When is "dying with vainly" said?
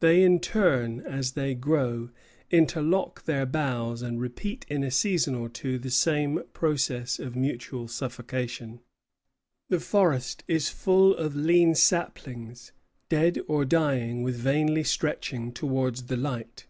13.64-14.84